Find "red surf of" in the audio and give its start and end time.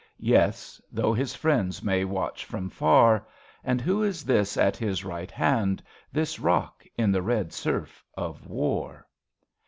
7.21-8.47